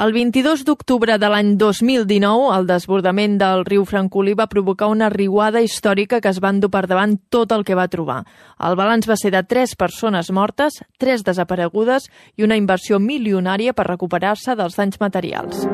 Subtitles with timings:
[0.00, 5.60] El 22 d'octubre de l'any 2019, el desbordament del riu Francolí va provocar una riuada
[5.60, 8.22] històrica que es va endur per davant tot el que va trobar.
[8.64, 12.08] El balanç va ser de 3 persones mortes, 3 desaparegudes
[12.40, 15.66] i una inversió milionària per recuperar-se dels danys materials.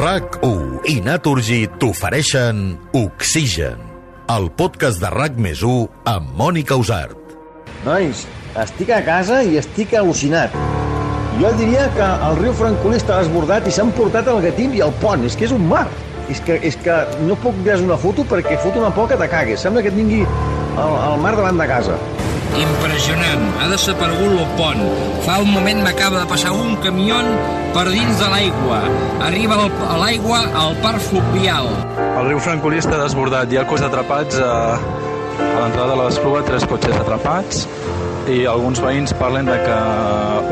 [0.00, 3.76] RAC1 i Naturgy t'ofereixen Oxigen,
[4.32, 5.84] el podcast de RAC més 1
[6.16, 7.36] amb Mònica Usart.
[7.84, 8.24] Nois,
[8.56, 10.56] estic a casa i estic al·lucinat.
[11.42, 14.92] Jo diria que el riu Francolí està desbordat i s'han portat el gatim i el
[15.02, 15.24] pont.
[15.26, 15.88] És que és un mar.
[16.30, 16.94] És que, és que
[17.26, 19.60] no puc veure una foto perquè fot una por que te cagues.
[19.60, 21.98] Sembla que tingui el, el mar davant de casa.
[22.52, 24.82] Impressionant, ha desaparegut el pont.
[25.26, 27.16] Fa un moment m'acaba de passar un camió
[27.74, 28.82] per dins de l'aigua.
[29.26, 31.70] Arriba al- a l'aigua al parc fluvial.
[32.20, 33.50] El riu Francolí està desbordat.
[33.52, 37.66] Hi ha cotxes atrapats a, a l'entrada de l'Espluga, tres cotxes atrapats
[38.30, 39.76] i alguns veïns parlen de que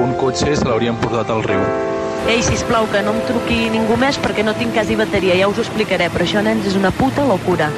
[0.03, 1.61] un cotxe se l'haurien portat al riu.
[2.29, 5.59] Ei, sisplau, que no em truqui ningú més perquè no tinc quasi bateria, ja us
[5.59, 7.71] ho explicaré, però això, nens, és una puta locura.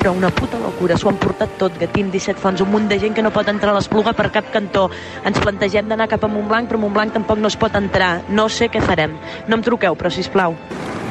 [0.00, 3.16] Però una puta locura, s'ho han portat tot, Gatim, 17 fonts, un munt de gent
[3.16, 4.88] que no pot entrar a l'Espluga per cap cantó.
[5.26, 8.20] Ens plantegem d'anar cap a Montblanc, però Montblanc tampoc no es pot entrar.
[8.28, 9.16] No sé què farem.
[9.48, 10.58] No em truqueu, però sisplau.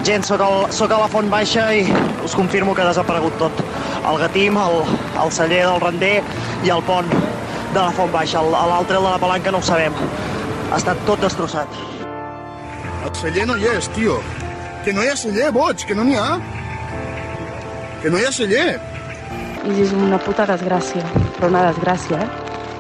[0.06, 1.88] Gent, sóc, el, sóc a la Font Baixa i
[2.24, 3.66] us confirmo que ha desaparegut tot.
[4.06, 4.84] El gatim, el,
[5.24, 6.20] el celler del render
[6.64, 7.10] i el pont
[7.76, 8.42] de la Font Baixa.
[8.42, 9.96] L'altre, de la palanca, no ho sabem.
[10.72, 11.80] Ha estat tot destrossat.
[13.06, 14.18] El celler no hi és, tio.
[14.86, 16.30] Que no hi ha celler, boig, que no n'hi ha.
[18.02, 18.68] Que no hi ha celler.
[19.66, 21.04] I és una puta desgràcia,
[21.36, 22.30] però una desgràcia, eh?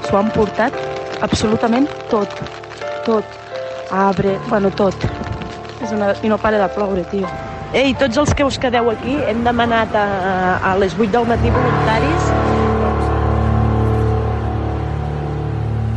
[0.06, 0.78] S'ho han portat
[1.26, 2.40] absolutament tot,
[3.08, 3.42] tot.
[3.92, 4.96] Arbre, bueno, tot.
[5.82, 6.14] És una...
[6.24, 7.30] I no para de ploure, tio.
[7.76, 10.08] Ei, tots els que us quedeu aquí, hem demanat a,
[10.72, 12.32] a les 8 del matí voluntaris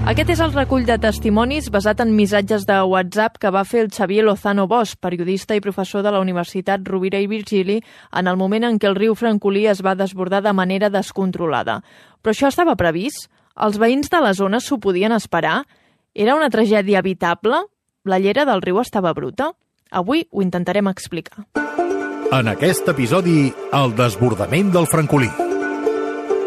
[0.09, 3.91] Aquest és el recull de testimonis basat en missatges de WhatsApp que va fer el
[3.93, 7.83] Xavier Lozano Bosch, periodista i professor de la Universitat Rovira i Virgili,
[8.17, 11.83] en el moment en què el riu Francolí es va desbordar de manera descontrolada.
[12.23, 13.29] Però això estava previst?
[13.61, 15.67] Els veïns de la zona s'ho podien esperar?
[16.15, 17.61] Era una tragèdia evitable?
[18.09, 19.51] La llera del riu estava bruta?
[19.93, 21.45] Avui ho intentarem explicar.
[22.33, 25.48] En aquest episodi, el desbordament del Francolí.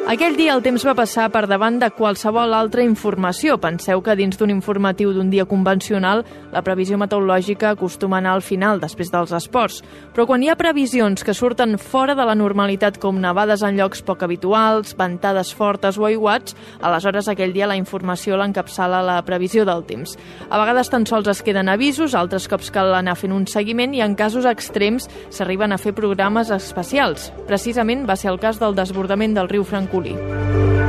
[0.09, 3.59] Aquell dia el temps va passar per davant de qualsevol altra informació.
[3.61, 8.41] Penseu que dins d'un informatiu d'un dia convencional la previsió meteorològica acostuma a anar al
[8.41, 9.77] final, després dels esports.
[10.11, 14.01] Però quan hi ha previsions que surten fora de la normalitat com nevades en llocs
[14.01, 19.85] poc habituals, ventades fortes o aiguats, aleshores aquell dia la informació l'encapçala la previsió del
[19.85, 20.17] temps.
[20.49, 24.01] A vegades tan sols es queden avisos, altres cops cal anar fent un seguiment i
[24.01, 27.29] en casos extrems s'arriben a fer programes especials.
[27.47, 30.00] Precisament va ser el cas del desbordament del riu Francolí.
[30.01, 30.80] juli.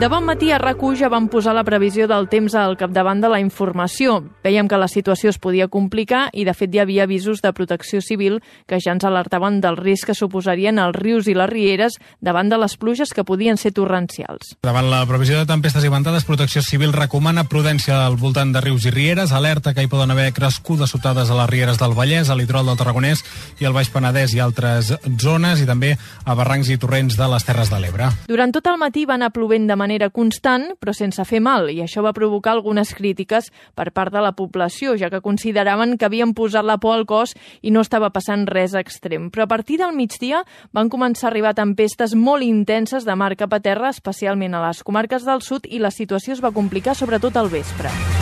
[0.00, 3.28] De bon matí a rac ja vam posar la previsió del temps al capdavant de
[3.28, 4.22] la informació.
[4.42, 8.00] Vèiem que la situació es podia complicar i, de fet, hi havia avisos de protecció
[8.00, 12.48] civil que ja ens alertaven del risc que suposarien els rius i les rieres davant
[12.48, 14.54] de les pluges que podien ser torrencials.
[14.64, 18.88] Davant la previsió de tempestes i ventades, Protecció Civil recomana prudència al voltant de rius
[18.88, 22.40] i rieres, alerta que hi poden haver crescudes sobtades a les rieres del Vallès, al
[22.40, 23.20] litoral del Tarragonès
[23.60, 25.92] i al Baix Penedès i altres zones, i també
[26.24, 28.08] a barrancs i torrents de les Terres de l'Ebre.
[28.32, 31.80] Durant tot el matí va anar plovent de manera constant, però sense fer mal, i
[31.82, 36.34] això va provocar algunes crítiques per part de la població, ja que consideraven que havien
[36.34, 39.30] posat la por al cos i no estava passant res extrem.
[39.30, 43.52] Però a partir del migdia van començar a arribar tempestes molt intenses de mar cap
[43.52, 47.36] a terra, especialment a les comarques del sud, i la situació es va complicar sobretot
[47.36, 48.19] al vespre.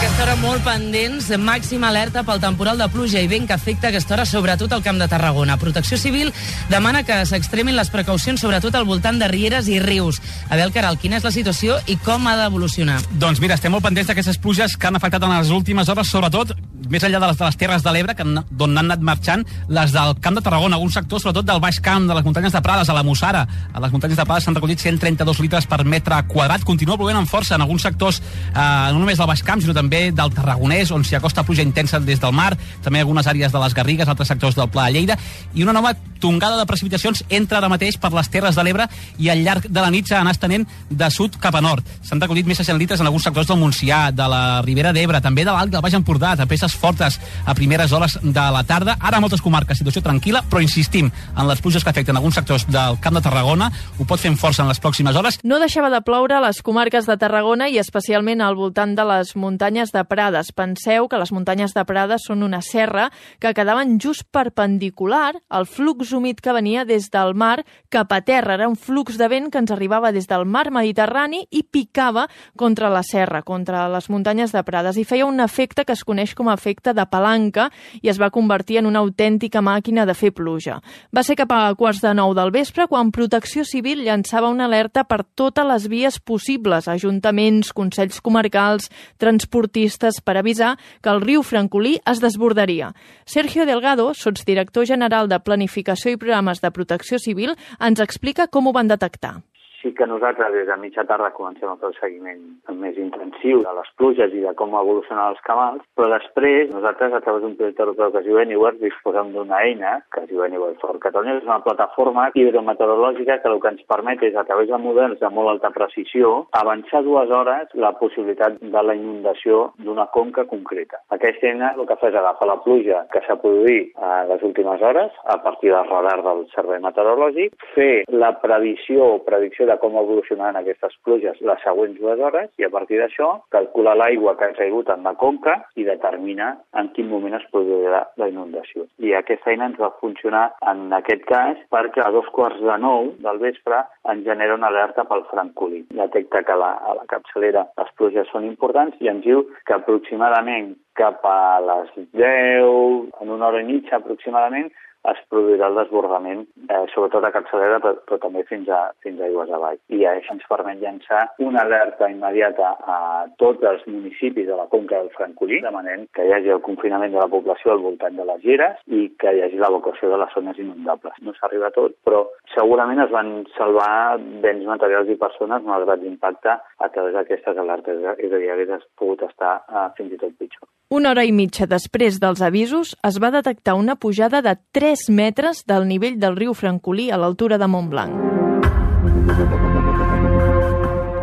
[0.00, 3.90] Aquesta hora molt pendents, màxima alerta pel temporal de pluja i vent que afecta a
[3.90, 5.58] aquesta hora sobretot al Camp de Tarragona.
[5.60, 6.32] Protecció Civil
[6.70, 10.22] demana que s'extremin les precaucions sobretot al voltant de rieres i rius.
[10.48, 12.96] A veure, Caral, quina és la situació i com ha d'evolucionar?
[13.12, 16.56] Doncs mira, estem molt pendents d'aquestes pluges que han afectat en les últimes hores, sobretot
[16.90, 20.16] més enllà de les de les Terres de l'Ebre, d'on han anat marxant, les del
[20.24, 22.96] Camp de Tarragona, alguns sectors, sobretot del Baix Camp, de les muntanyes de Prades, a
[22.96, 23.44] la Mussara.
[23.72, 26.64] A les muntanyes de Prades s'han recollit 132 litres per metre quadrat.
[26.66, 28.20] Continua plovent amb força en alguns sectors,
[28.50, 32.00] eh, no només del Baix Camp, sinó també del Tarragonès, on s'hi acosta pluja intensa
[32.00, 32.54] des del mar,
[32.84, 35.18] també algunes àrees de les Garrigues, altres sectors del Pla de Lleida,
[35.54, 38.86] i una nova tongada de precipitacions entra ara mateix per les Terres de l'Ebre
[39.18, 41.84] i al llarg de la nit s'ha anat estenent de sud cap a nord.
[42.06, 45.20] S'han recollit més de 100 litres en alguns sectors del Montsià, de la Ribera d'Ebre,
[45.20, 48.96] també de l'Alt del Baix Empordà, tempestes fortes a primeres hores de la tarda.
[49.00, 52.66] Ara a moltes comarques, situació tranquil·la, però insistim en les pluges que afecten alguns sectors
[52.70, 53.70] del Camp de Tarragona.
[53.98, 55.40] Ho pot fer força en les pròximes hores.
[55.44, 59.34] No deixava de ploure a les comarques de Tarragona i especialment al voltant de les
[59.36, 60.52] muntanyes de Prades.
[60.56, 66.09] Penseu que les muntanyes de Prades són una serra que quedaven just perpendicular al flux
[66.10, 68.54] gros humit que venia des del mar cap a terra.
[68.54, 72.26] Era un flux de vent que ens arribava des del mar Mediterrani i picava
[72.56, 76.34] contra la serra, contra les muntanyes de Prades, i feia un efecte que es coneix
[76.34, 77.70] com a efecte de palanca
[78.02, 80.80] i es va convertir en una autèntica màquina de fer pluja.
[81.14, 85.04] Va ser cap a quarts de nou del vespre quan Protecció Civil llançava una alerta
[85.04, 91.98] per totes les vies possibles, ajuntaments, consells comarcals, transportistes, per avisar que el riu Francolí
[92.06, 92.94] es desbordaria.
[93.24, 97.52] Sergio Delgado, sotsdirector general de Planificació i Programes de Protecció Civil,
[97.84, 99.42] ens explica com ho van detectar
[99.82, 102.42] sí que nosaltres des de mitja tarda comencem a fer el seguiment
[102.80, 107.20] més intensiu de les pluges i de com evolucionen els camals, però després nosaltres a
[107.24, 110.76] través d'un projecte europeu que es diu Anywhere disposem d'una eina que es diu Anywhere
[110.82, 114.80] for Catalunya, és una plataforma hidrometeorològica que el que ens permet és a través de
[114.80, 120.44] models de molt alta precisió avançar dues hores la possibilitat de la inundació d'una conca
[120.50, 121.00] concreta.
[121.16, 124.82] Aquesta eina el que fa és agafar la pluja que s'ha produït a les últimes
[124.82, 129.96] hores a partir del radar del servei meteorològic, fer la previsió o predicció de com
[130.00, 134.56] evolucionaran aquestes pluges les següents dues hores i a partir d'això calcula l'aigua que ha
[134.58, 136.50] caigut en la conca i determina
[136.80, 138.86] en quin moment es produirà la inundació.
[138.98, 143.12] I aquesta eina ens va funcionar en aquest cas perquè a dos quarts de nou
[143.24, 145.84] del vespre ens genera una alerta pel francolí.
[146.02, 150.74] Detecta que la, a la capçalera les pluges són importants i ens diu que aproximadament
[151.00, 154.68] cap a les 10, en una hora i mitja aproximadament,
[155.08, 159.28] es produirà el desbordament, eh, sobretot a capçalera, però, però també fins a, fins a
[159.28, 159.78] aigües avall.
[159.88, 162.98] I això ens permet llançar una alerta immediata a
[163.40, 167.22] tots els municipis de la conca del Francolí, demanant que hi hagi el confinament de
[167.22, 170.60] la població al voltant de les gires i que hi hagi l'evacuació de les zones
[170.60, 171.16] inundables.
[171.24, 176.88] No s'arriba tot, però segurament es van salvar béns materials i persones malgrat l'impacte a
[176.88, 180.68] través d'aquestes alertes i que hagués pogut estar eh, fins i tot pitjor.
[180.90, 185.62] Una hora i mitja després dels avisos, es va detectar una pujada de 3 metres
[185.68, 188.16] del nivell del riu Francolí a l'altura de Montblanc.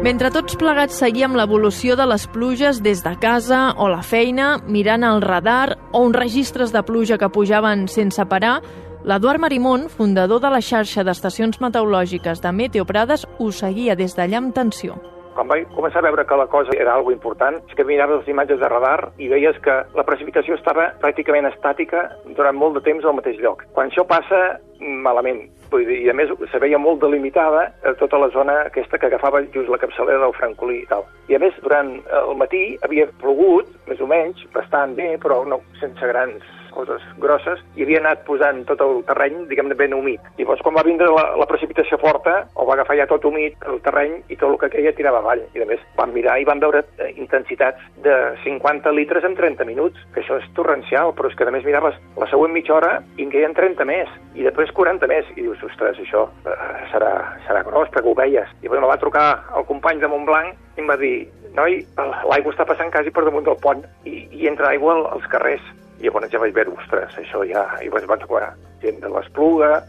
[0.06, 5.04] Mentre tots plegats seguíem l'evolució de les pluges des de casa o la feina, mirant
[5.04, 8.62] el radar o uns registres de pluja que pujaven sense parar,
[9.04, 14.40] l'Eduard Marimón, fundador de la xarxa d'estacions meteorològiques de Meteo Prades, ho seguia des d'allà
[14.40, 14.96] amb tensió
[15.38, 18.32] quan vaig començar a veure que la cosa era algo important, és que miraves les
[18.34, 23.06] imatges de radar i veies que la precipitació estava pràcticament estàtica durant molt de temps
[23.06, 23.62] al mateix lloc.
[23.78, 25.46] Quan això passa, malament.
[25.72, 29.10] Vull dir, I a més se veia molt delimitada eh, tota la zona aquesta que
[29.10, 31.08] agafava just la capçalera del Francolí i tal.
[31.28, 35.60] I a més, durant el matí havia plogut, més o menys, bastant bé, però no
[35.82, 36.46] sense grans
[36.78, 40.22] coses grosses, i havia anat posant tot el terreny, diguem-ne, ben humit.
[40.38, 43.66] I llavors, quan va vindre la, la precipitació forta, o va agafar ja tot humit
[43.72, 45.44] el terreny i tot el que queia tirava avall.
[45.58, 49.66] I a més, van mirar i van veure eh, intensitats de 50 litres en 30
[49.70, 52.94] minuts, que això és torrencial, però és que a més miraves la següent mitja hora
[53.18, 56.56] i en queien 30 més, i després 40 més, i dius, ostres, això eh,
[56.92, 57.12] serà,
[57.48, 58.54] serà gros, perquè ho veies.
[58.62, 59.28] I me va trucar
[59.58, 61.16] el company de Montblanc i em va dir,
[61.58, 65.64] noi, l'aigua està passant quasi per damunt del pont i, i entra aigua als carrers.
[65.98, 67.66] I llavors ja vaig veure, ostres, això ja...
[67.82, 68.50] I llavors van trobar
[68.84, 69.80] gent de l'Espluga,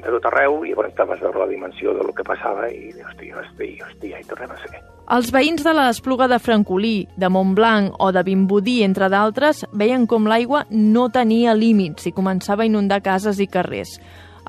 [0.00, 3.84] de tot arreu, i llavors vas veure la dimensió del que passava i, hòstia, hòstia,
[3.84, 4.80] hòstia, i tornem a ser.
[5.10, 10.28] Els veïns de l'Espluga de Francolí, de Montblanc o de Vimbodí, entre d'altres, veien com
[10.30, 13.96] l'aigua no tenia límits i començava a inundar cases i carrers.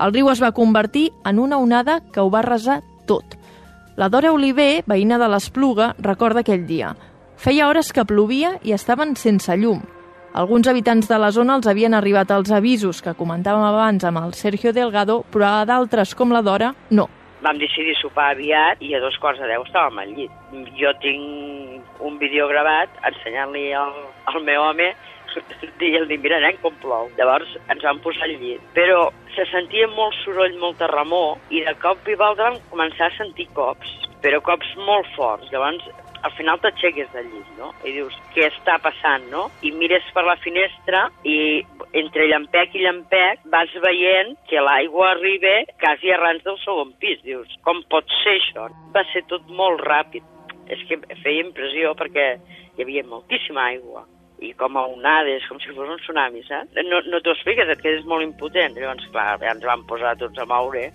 [0.02, 3.36] El riu es va convertir en una onada que ho va resar tot.
[3.94, 6.94] La Dora Oliver, veïna de l'Espluga, recorda aquell dia.
[7.38, 9.82] Feia hores que plovia i estaven sense llum.
[10.34, 14.34] Alguns habitants de la zona els havien arribat els avisos que comentàvem abans amb el
[14.34, 17.06] Sergio Delgado, però a d'altres, com la Dora, no.
[17.42, 20.34] Vam decidir sopar aviat i a dos quarts de deu estàvem al llit.
[20.80, 23.94] Jo tinc un vídeo gravat ensenyant-li al,
[24.32, 24.90] al meu home
[25.82, 27.10] dient-li, mira, nen, com plou.
[27.18, 28.62] Llavors ens vam posar al llit.
[28.76, 33.18] Però se sentia molt soroll, molta remor, i de cop i volta vam començar a
[33.18, 35.50] sentir cops, però cops molt forts.
[35.52, 35.84] Llavors
[36.22, 37.72] al final t'aixeques del llit, no?
[37.82, 39.48] I dius, què està passant, no?
[39.66, 41.36] I mires per la finestra i
[41.98, 47.20] entre llampec i llampec vas veient que l'aigua arriba quasi arrans del segon pis.
[47.26, 48.70] Dius, com pot ser això?
[48.94, 50.26] Va ser tot molt ràpid.
[50.72, 52.26] És que feia impressió perquè
[52.76, 54.06] hi havia moltíssima aigua
[54.42, 56.80] i com a onades, com si fos un tsunami, saps?
[56.88, 58.76] No, no t'ho expliques, et quedes molt impotent.
[58.78, 60.88] Llavors, clar, ja ens vam posar tots a moure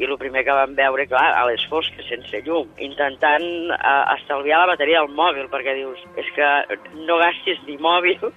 [0.00, 3.44] i el primer que vam veure, clar, a les fosques, sense llum, intentant
[3.76, 6.48] uh, estalviar la bateria del mòbil, perquè dius, és que
[7.04, 8.30] no gastis ni mòbil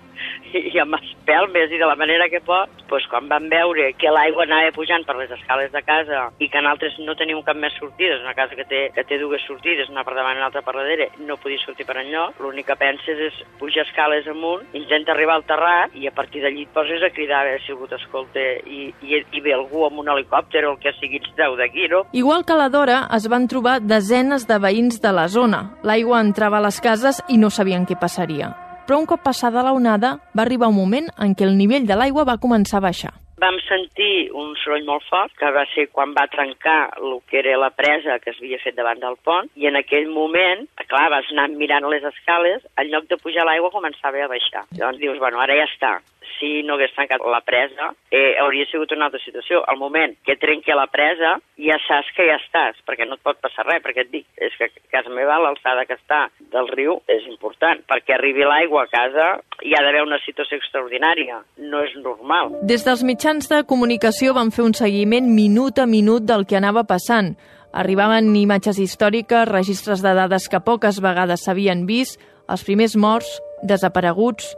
[0.53, 4.45] i amb espelmes i de la manera que pots, doncs quan vam veure que l'aigua
[4.45, 8.21] anava pujant per les escales de casa i que nosaltres no tenim cap més sortides,
[8.23, 10.75] una casa que té, que té dues sortides, una per davant i una altra per
[10.77, 15.39] darrere, no podies sortir per enlloc, l'únic que penses és pujar escales amunt, intenta arribar
[15.39, 18.43] al terrat i a partir d'allí et poses a cridar a veure si algú t'escolta
[18.65, 21.89] i, i, i ve algú amb un helicòpter o el que sigui ens treu d'aquí,
[21.91, 22.05] no?
[22.13, 25.65] Igual que la Dora, es van trobar desenes de veïns de la zona.
[25.83, 28.53] L'aigua entrava a les cases i no sabien què passaria
[28.85, 31.97] però un cop passada la onada va arribar un moment en què el nivell de
[31.97, 33.13] l'aigua va començar a baixar.
[33.41, 37.57] Vam sentir un soroll molt fort, que va ser quan va trencar el que era
[37.59, 41.27] la presa que es havia fet davant del pont, i en aquell moment, clar, vas
[41.33, 44.63] anar mirant les escales, en lloc de pujar l'aigua començava a baixar.
[44.77, 45.97] Llavors dius, bueno, ara ja està,
[46.37, 49.63] si no hagués tancat la presa, eh, hauria sigut una altra situació.
[49.67, 53.39] Al moment que trenqui la presa, ja saps que ja estàs, perquè no et pot
[53.41, 56.99] passar res, perquè et dic, és que a casa meva l'alçada que està del riu
[57.07, 57.81] és important.
[57.87, 59.27] Perquè arribi l'aigua a casa
[59.63, 62.55] hi ha d'haver una situació extraordinària, no és normal.
[62.63, 66.85] Des dels mitjans de comunicació van fer un seguiment minut a minut del que anava
[66.87, 67.35] passant.
[67.75, 74.53] Arribaven imatges històriques, registres de dades que poques vegades s'havien vist, els primers morts, desapareguts,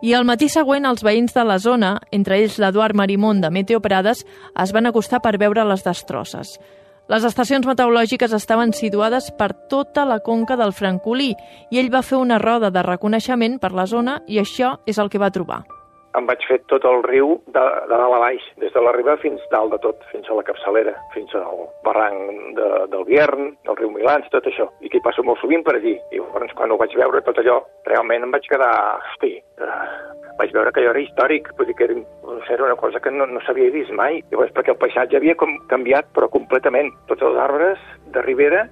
[0.00, 3.80] i al matí següent, els veïns de la zona, entre ells l'Eduard Marimón de Meteo
[3.80, 4.24] Prades,
[4.54, 6.58] es van acostar per veure les destrosses.
[7.08, 11.32] Les estacions meteorològiques estaven situades per tota la conca del Francolí
[11.70, 15.08] i ell va fer una roda de reconeixement per la zona i això és el
[15.08, 15.64] que va trobar
[16.16, 19.16] em vaig fer tot el riu de, de dalt a baix, des de la riba
[19.22, 23.78] fins dalt de tot, fins a la capçalera, fins al barranc de, del Viern, del
[23.80, 24.68] riu Milans, tot això.
[24.80, 25.96] I que hi passo molt sovint per allí.
[26.12, 27.60] I llavors, quan ho vaig veure tot allò,
[27.90, 28.72] realment em vaig quedar...
[29.08, 31.96] Hosti, uh, vaig veure que allò era històric, vull dir que era,
[32.48, 34.22] era una cosa que no, no s'havia vist mai.
[34.32, 36.92] Llavors, perquè el paisatge havia com canviat, però completament.
[37.10, 37.82] Tots els arbres
[38.14, 38.68] de ribera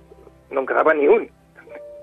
[0.53, 1.27] no en quedava ni un.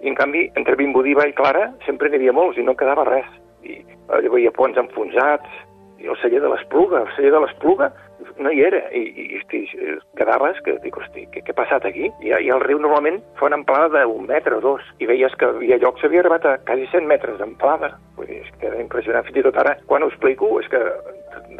[0.03, 3.29] I, en canvi, entre Vimbodí i Vallclara sempre n'hi havia molts i no quedava res
[3.63, 5.62] i hi havia ponts enfonsats,
[6.03, 7.91] i el celler de l'Espluga, el celler de l'Espluga
[8.43, 9.62] no hi era, i, i hosti,
[10.17, 12.10] quedaves que dic, hosti, què, què ha passat aquí?
[12.24, 15.50] I, I el riu normalment fa una amplada d'un metre o dos, i veies que
[15.50, 17.93] havia llocs havia arribat a quasi 100 metres d'amplada.
[18.17, 20.82] Vull dir, és que era impressionant, fins i tot ara, quan ho explico, és que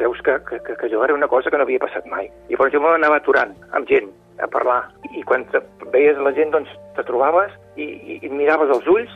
[0.00, 2.28] veus que, que, que, que allò era una cosa que no havia passat mai.
[2.50, 4.10] I per jo m'anava aturant amb gent
[4.42, 4.82] a parlar,
[5.14, 5.62] i quan te
[5.94, 9.12] veies la gent, doncs, te trobaves i, i, i miraves els ulls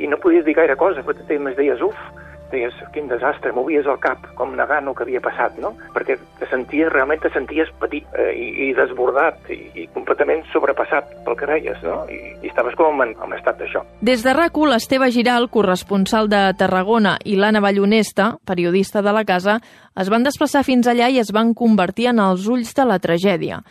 [0.00, 1.98] i no podies dir gaire cosa, perquè temes deies, uf,
[2.52, 5.74] deies, quin desastre, movies el cap, com negant el que havia passat, no?
[5.94, 11.10] Perquè te senties, realment te senties petit eh, i, i desbordat i, i completament sobrepassat
[11.26, 12.02] pel que veies, no?
[12.10, 13.84] I, i estaves com en, en estat d'això.
[14.04, 19.58] Des de rac l'Esteve Giral, corresponsal de Tarragona, i l'Anna Ballonesta, periodista de la casa,
[20.00, 23.62] es van desplaçar fins allà i es van convertir en els ulls de la tragèdia.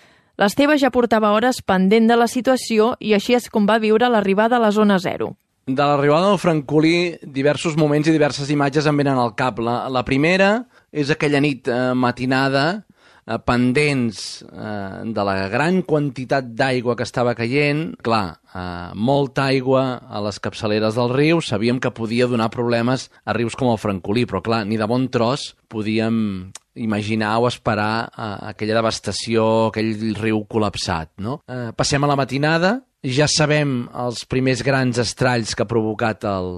[0.42, 4.58] L'Esteve ja portava hores pendent de la situació i així és com va viure l'arribada
[4.58, 5.36] a la zona zero.
[5.63, 9.62] De l'arribada del Francolí, diversos moments i diverses imatges em venen al cap.
[9.63, 12.84] La, la primera és aquella nit eh, matinada,
[13.24, 17.93] eh, pendents eh, de la gran quantitat d'aigua que estava caient.
[18.03, 23.32] Clar, eh, molta aigua a les capçaleres del riu, sabíem que podia donar problemes a
[23.32, 28.34] rius com el Francolí, però clar, ni de bon tros podíem imaginar o esperar eh,
[28.51, 31.15] aquella devastació, aquell riu col·lapsat.
[31.24, 31.39] No?
[31.48, 36.53] Eh, passem a la matinada, ja sabem els primers grans estralls que ha provocat el,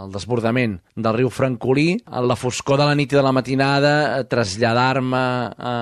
[0.00, 1.98] el desbordament del riu Francolí.
[2.08, 5.20] A la foscor de la nit i de la matinada, eh, traslladar-me
[5.52, 5.74] a,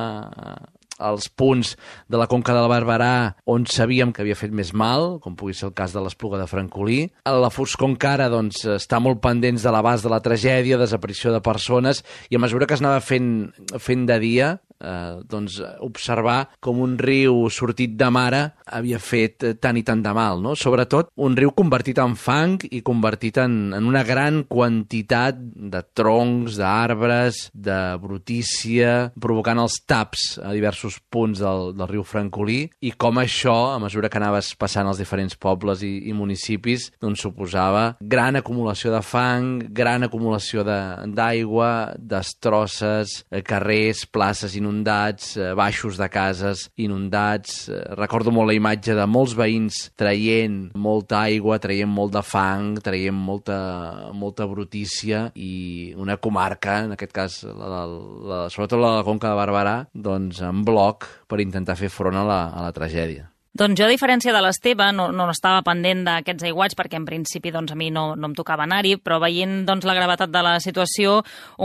[0.98, 1.76] als punts
[2.10, 5.68] de la Conca del Barberà on sabíem que havia fet més mal, com pugui ser
[5.70, 7.04] el cas de l'Espluga de Francolí.
[7.24, 11.44] A la foscor encara doncs, està molt pendents de l'abast de la tragèdia, desaparició de
[11.44, 16.80] persones, i a mesura que es anava fent, fent de dia, eh, doncs, observar com
[16.84, 20.54] un riu sortit de mare havia fet tant i tant de mal, no?
[20.58, 26.58] Sobretot un riu convertit en fang i convertit en, en una gran quantitat de troncs,
[26.60, 33.20] d'arbres, de brutícia, provocant els taps a diversos punts del, del riu Francolí i com
[33.22, 38.38] això, a mesura que anaves passant els diferents pobles i, i municipis, doncs suposava gran
[38.38, 45.96] acumulació de fang, gran acumulació d'aigua, de, destrosses, eh, carrers, places inundades, inundats, eh, baixos
[45.96, 47.68] de cases inundats.
[47.68, 52.76] Eh, recordo molt la imatge de molts veïns traient molta aigua, traient molt de fang,
[52.84, 58.92] traient molta, molta brutícia i una comarca, en aquest cas, la, la, la, sobretot la
[58.92, 62.68] de la Conca de Barberà, doncs en bloc per intentar fer front a la, a
[62.68, 63.30] la tragèdia.
[63.58, 67.50] Doncs jo, a diferència de l'Esteve, no, no estava pendent d'aquests aiguats perquè en principi
[67.50, 70.52] doncs, a mi no, no em tocava anar-hi, però veient doncs, la gravetat de la
[70.62, 71.16] situació,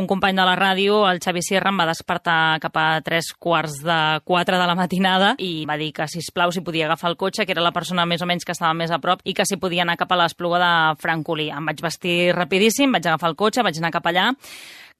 [0.01, 3.77] un company de la ràdio, el Xavi Sierra, em va despertar cap a tres quarts
[3.85, 7.19] de quatre de la matinada i va dir que, si plau si podia agafar el
[7.21, 9.45] cotxe, que era la persona més o menys que estava més a prop i que
[9.45, 11.51] si podia anar cap a l'Espluga de Francolí.
[11.53, 14.31] Em vaig vestir rapidíssim, vaig agafar el cotxe, vaig anar cap allà,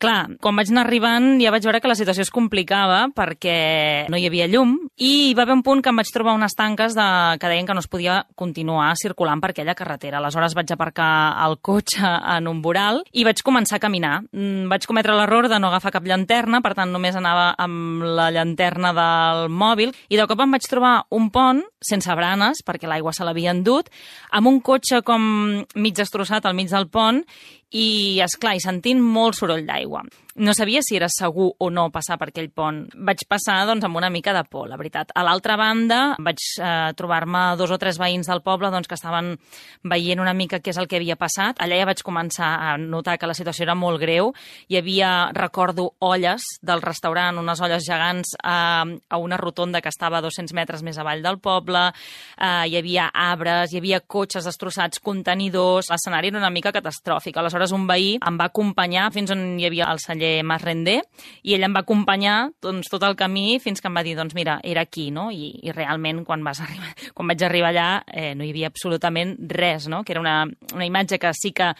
[0.02, 4.20] Clar, quan vaig anar arribant ja vaig veure que la situació es complicava perquè no
[4.20, 6.96] hi havia llum i hi va haver un punt que em vaig trobar unes tanques
[6.98, 7.06] de,
[7.40, 10.20] que deien que no es podia continuar circulant per aquella carretera.
[10.20, 11.12] Aleshores vaig aparcar
[11.46, 12.04] el cotxe
[12.36, 14.20] en un voral i vaig començar a caminar.
[14.34, 18.30] Mm, vaig cometre l'error de no agafar cap llanterna, per tant només anava amb la
[18.34, 23.14] llanterna del mòbil i de cop em vaig trobar un pont sense branes, perquè l'aigua
[23.16, 23.90] se l'havia endut,
[24.32, 27.24] amb un cotxe com mig destrossat al mig del pont
[27.74, 29.83] i, és clar i sentint molt soroll d'aigua.
[30.36, 32.88] No sabia si era segur o no passar per aquell pont.
[33.06, 35.12] Vaig passar doncs, amb una mica de por, la veritat.
[35.14, 39.36] A l'altra banda, vaig eh, trobar-me dos o tres veïns del poble doncs, que estaven
[39.86, 41.62] veient una mica què és el que havia passat.
[41.62, 44.32] Allà ja vaig començar a notar que la situació era molt greu.
[44.74, 50.18] Hi havia, recordo, olles del restaurant, unes olles gegants eh, a una rotonda que estava
[50.18, 51.92] a 200 metres més avall del poble.
[52.40, 55.92] Eh, hi havia arbres, hi havia cotxes destrossats, contenidors...
[55.94, 57.38] L'escenari era una mica catastròfic.
[57.38, 61.00] Aleshores, un veí em va acompanyar fins on hi havia el celler Mas Rendé
[61.44, 64.36] i ell em va acompanyar doncs, tot el camí fins que em va dir, doncs
[64.38, 65.30] mira, era aquí, no?
[65.32, 69.36] I, i realment quan, vas arribar, quan vaig arribar allà eh, no hi havia absolutament
[69.50, 70.04] res, no?
[70.04, 70.38] Que era una,
[70.74, 71.74] una imatge que sí que,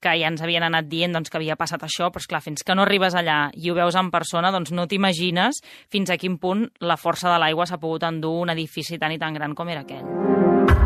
[0.00, 2.76] que ja ens havien anat dient doncs, que havia passat això, però esclar, fins que
[2.76, 6.68] no arribes allà i ho veus en persona, doncs no t'imagines fins a quin punt
[6.80, 9.84] la força de l'aigua s'ha pogut endur un edifici tan i tan gran com era
[9.86, 10.06] aquell.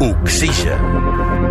[0.00, 1.43] Oxigen.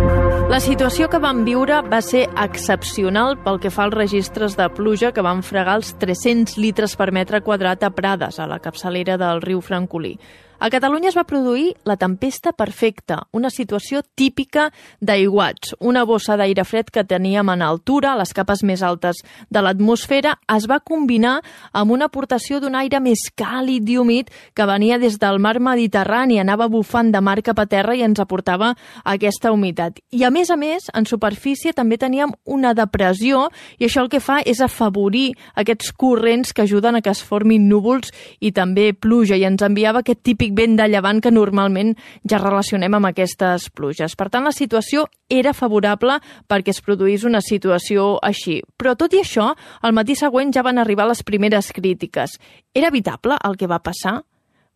[0.50, 5.10] La situació que vam viure va ser excepcional pel que fa als registres de pluja
[5.14, 9.42] que van fregar els 300 litres per metre quadrat a Prades, a la capçalera del
[9.42, 10.14] riu Francolí.
[10.58, 14.68] A Catalunya es va produir la tempesta perfecta, una situació típica
[15.00, 15.74] d'aiguats.
[15.80, 20.36] Una bossa d'aire fred que teníem en altura, a les capes més altes de l'atmosfera,
[20.54, 21.40] es va combinar
[21.72, 26.38] amb una aportació d'un aire més càlid i humit que venia des del mar Mediterrani,
[26.38, 29.98] anava bufant de mar cap a terra i ens aportava aquesta humitat.
[30.10, 34.22] I a més a més, en superfície també teníem una depressió i això el que
[34.22, 39.36] fa és afavorir aquests corrents que ajuden a que es formin núvols i també pluja
[39.36, 41.94] i ens enviava aquest típic típic vent de llevant que normalment
[42.28, 44.14] ja relacionem amb aquestes pluges.
[44.16, 48.60] Per tant, la situació era favorable perquè es produís una situació així.
[48.76, 52.38] Però tot i això, al matí següent ja van arribar les primeres crítiques.
[52.74, 54.22] Era evitable el que va passar?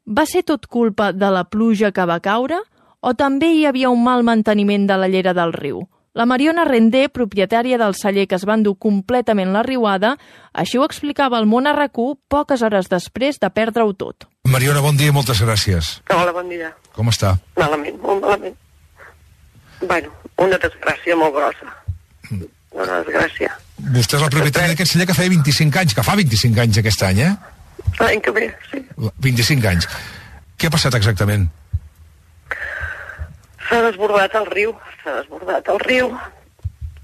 [0.06, 2.62] Va ser tot culpa de la pluja que va caure?
[3.00, 5.84] O també hi havia un mal manteniment de la llera del riu?
[6.14, 10.16] La Mariona Rendé, propietària del celler que es va endur completament la riuada,
[10.52, 14.26] així ho explicava al món RQ poques hores després de perdre-ho tot.
[14.48, 15.98] Mariona, bon dia i moltes gràcies.
[16.14, 16.70] Hola, bon dia.
[16.96, 17.34] Com està?
[17.58, 18.56] Malament, molt malament.
[19.82, 21.74] Bueno, una desgràcia molt grossa.
[22.72, 23.52] Una desgràcia.
[23.92, 27.04] Vostè és la propietària d'aquest celler que feia 25 anys, que fa 25 anys aquest
[27.06, 27.32] any, eh?
[28.00, 28.82] L'any que ve, sí.
[29.26, 29.88] 25 anys.
[30.58, 31.46] Què ha passat exactament?
[33.68, 36.10] S'ha desbordat el riu, s'ha desbordat el riu.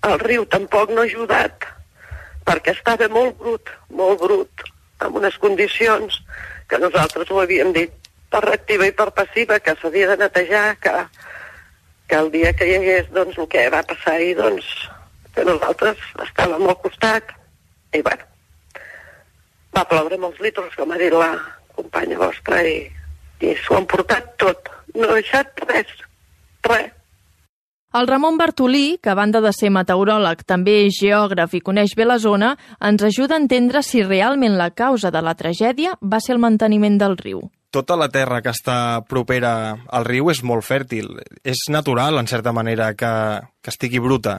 [0.09, 1.69] El riu tampoc no ha ajudat,
[2.49, 4.67] perquè estava molt brut, molt brut,
[5.05, 6.21] amb unes condicions
[6.69, 7.93] que nosaltres ho havíem dit
[8.33, 10.95] per activa i per passiva, que s'havia de netejar, que,
[12.09, 14.71] que el dia que hi hagués doncs, el que va passar ahir, doncs,
[15.35, 17.35] que nosaltres estàvem al costat,
[17.95, 18.27] i bueno,
[19.75, 21.31] va ploure molts litres, com ha dit la
[21.77, 22.85] companya vostra, i,
[23.43, 25.97] i s'ho han portat tot, no ha deixat res,
[26.71, 26.93] res.
[27.95, 32.03] El Ramon Bartolí, que a banda de ser meteoròleg, també és geògraf i coneix bé
[32.03, 32.49] la zona,
[32.83, 36.99] ens ajuda a entendre si realment la causa de la tragèdia va ser el manteniment
[36.99, 37.45] del riu.
[37.71, 39.53] Tota la terra que està propera
[39.87, 41.21] al riu és molt fèrtil.
[41.47, 43.13] És natural, en certa manera, que,
[43.63, 44.35] que estigui bruta,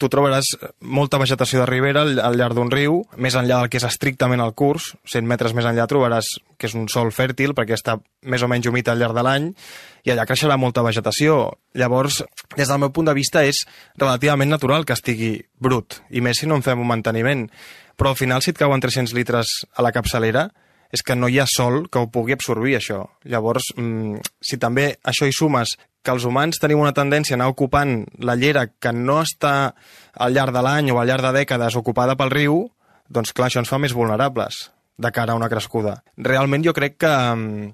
[0.00, 0.48] tu trobaràs
[0.80, 4.40] molta vegetació de ribera al, al llarg d'un riu, més enllà del que és estrictament
[4.40, 8.42] el curs, 100 metres més enllà trobaràs que és un sol fèrtil perquè està més
[8.42, 9.50] o menys humit al llarg de l'any
[10.06, 11.36] i allà creixerà molta vegetació.
[11.76, 12.22] Llavors,
[12.56, 13.62] des del meu punt de vista, és
[14.00, 17.46] relativament natural que estigui brut, i més si no en fem un manteniment.
[18.00, 20.48] Però al final, si et cauen 300 litres a la capçalera,
[20.90, 23.04] és que no hi ha sol que ho pugui absorbir, això.
[23.30, 27.50] Llavors, mmm, si també això hi sumes que els humans tenim una tendència a anar
[27.52, 29.72] ocupant la llera que no està
[30.14, 32.62] al llarg de l'any o al llarg de dècades ocupada pel riu,
[33.08, 36.00] doncs clar, això ens fa més vulnerables de cara a una crescuda.
[36.16, 37.68] Realment jo crec que mm,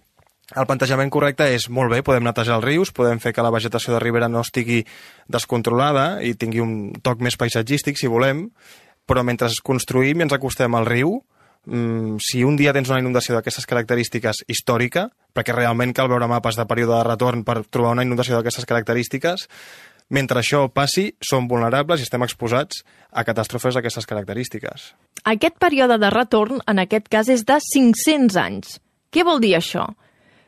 [0.55, 3.97] el plantejament correcte és molt bé, podem netejar els rius, podem fer que la vegetació
[3.97, 4.85] de ribera no estigui
[5.27, 8.47] descontrolada i tingui un toc més paisatgístic, si volem,
[9.07, 11.19] però mentre construïm i ens acostem al riu,
[11.67, 16.57] mm, si un dia tens una inundació d'aquestes característiques històrica, perquè realment cal veure mapes
[16.57, 19.49] de període de retorn per trobar una inundació d'aquestes característiques,
[20.09, 24.93] mentre això passi, som vulnerables i estem exposats a catàstrofes d'aquestes característiques.
[25.27, 28.79] Aquest període de retorn, en aquest cas, és de 500 anys.
[29.11, 29.89] Què vol dir això?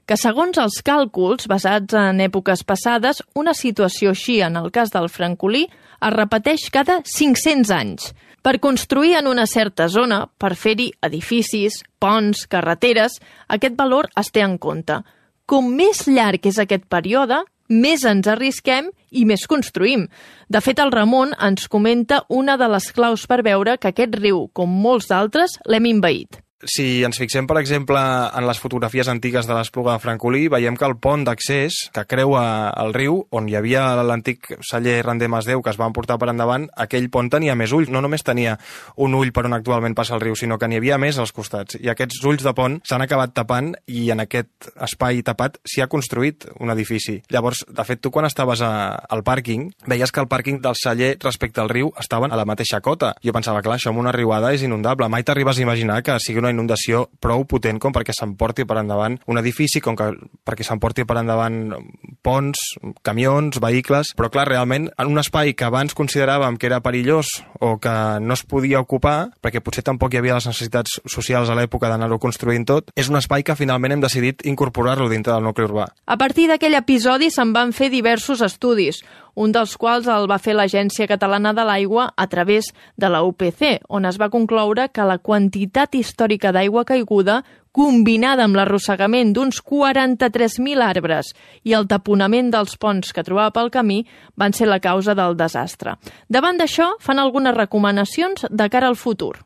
[0.09, 5.11] Que segons els càlculs basats en èpoques passades, una situació així, en el cas del
[5.13, 5.67] francolí,
[5.99, 8.13] es repeteix cada 500 anys.
[8.49, 13.19] Per construir en una certa zona, per fer-hi edificis, ponts, carreteres,
[13.53, 14.97] aquest valor es té en compte.
[15.45, 20.07] Com més llarg és aquest període, més ens arrisquem i més construïm.
[20.49, 24.47] De fet, el Ramon ens comenta una de les claus per veure que aquest riu,
[24.57, 26.41] com molts d'altres, l'hem invaït.
[26.67, 28.01] Si ens fixem, per exemple,
[28.35, 32.73] en les fotografies antigues de l'Espluga de Francolí, veiem que el pont d'accés que creua
[32.83, 36.67] el riu, on hi havia l'antic celler Randé Masdeu que es va emportar per endavant,
[36.75, 37.93] aquell pont tenia més ulls.
[37.95, 38.57] No només tenia
[38.97, 41.79] un ull per on actualment passa el riu, sinó que n'hi havia més als costats.
[41.79, 45.89] I aquests ulls de pont s'han acabat tapant i en aquest espai tapat s'hi ha
[45.91, 47.21] construït un edifici.
[47.31, 51.15] Llavors, de fet, tu quan estaves a, al pàrquing, veies que el pàrquing del celler
[51.23, 53.15] respecte al riu estaven a la mateixa cota.
[53.23, 55.07] Jo pensava, clar, això amb una riuada és inundable.
[55.07, 58.81] Mai t'arribes a imaginar que sigui una una inundació prou potent com perquè s'emporti per
[58.81, 60.11] endavant un edifici, com que
[60.49, 61.77] perquè s'emporti per endavant
[62.25, 62.61] ponts,
[63.07, 67.31] camions, vehicles, però clar, realment en un espai que abans consideràvem que era perillós
[67.61, 71.57] o que no es podia ocupar, perquè potser tampoc hi havia les necessitats socials a
[71.59, 75.67] l'època d'anar-ho construint tot, és un espai que finalment hem decidit incorporar-lo dintre del nucli
[75.69, 75.89] urbà.
[76.07, 79.03] A partir d'aquell episodi se'n van fer diversos estudis,
[79.39, 83.85] un dels quals el va fer l'Agència Catalana de l'Aigua a través de la UPC,
[83.89, 87.43] on es va concloure que la quantitat històrica d'aigua caiguda
[87.79, 91.31] combinada amb l'arrossegament d'uns 43.000 arbres
[91.63, 94.01] i el taponament dels ponts que trobava pel camí
[94.35, 95.95] van ser la causa del desastre.
[96.27, 99.37] Davant d'això, fan algunes recomanacions de cara al futur.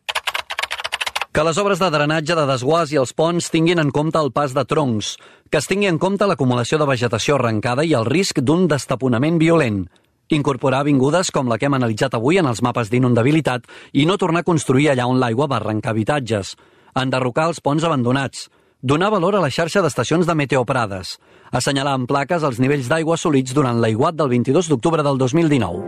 [1.33, 4.53] Que les obres de drenatge de desguàs i els ponts tinguin en compte el pas
[4.53, 5.15] de troncs,
[5.49, 9.89] que es tingui en compte l'acumulació de vegetació arrencada i el risc d'un destaponament violent,
[10.29, 13.65] incorporar avingudes com la que hem analitzat avui en els mapes d'inundabilitat
[13.97, 16.53] i no tornar a construir allà on l'aigua va arrencar habitatges,
[17.01, 18.51] enderrocar els ponts abandonats,
[18.83, 21.17] donar valor a la xarxa d'estacions de meteoprades,
[21.49, 25.81] assenyalar amb plaques els nivells d'aigua assolits durant l'aiguat del 22 d'octubre del 2019.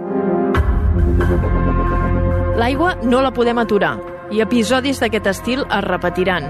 [2.56, 6.46] L'aigua no la podem aturar i episodis d'aquest estil es repetiran.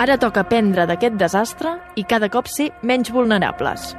[0.00, 3.90] Ara toca aprendre d'aquest desastre i cada cop ser menys vulnerables.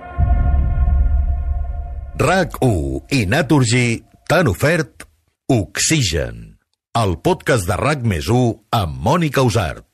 [2.21, 3.85] RAC1 i Naturgy
[4.29, 5.05] t'han ofert
[5.51, 6.57] Oxigen,
[6.97, 9.90] el podcast de RAC més amb Mònica Usart.